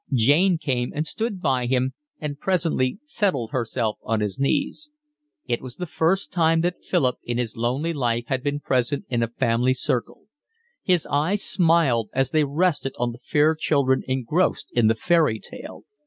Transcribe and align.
Jane 0.13 0.57
came 0.57 0.91
and 0.95 1.05
stood 1.05 1.39
by 1.39 1.67
him 1.67 1.93
and 2.19 2.39
presently 2.39 2.97
settled 3.03 3.51
herself 3.51 3.99
on 4.01 4.19
his 4.19 4.39
knees. 4.39 4.89
It 5.45 5.61
was 5.61 5.75
the 5.75 5.85
first 5.85 6.31
time 6.33 6.61
that 6.61 6.83
Philip 6.83 7.17
in 7.23 7.37
his 7.37 7.55
lonely 7.55 7.93
life 7.93 8.23
had 8.25 8.41
been 8.41 8.61
present 8.61 9.05
in 9.09 9.21
a 9.21 9.27
family 9.27 9.75
circle: 9.75 10.23
his 10.81 11.05
eyes 11.05 11.43
smiled 11.43 12.09
as 12.15 12.31
they 12.31 12.43
rested 12.43 12.95
on 12.97 13.11
the 13.11 13.19
fair 13.19 13.53
children 13.53 14.01
engrossed 14.07 14.71
in 14.73 14.87
the 14.87 14.95
fairy 14.95 15.39
tale. 15.39 15.83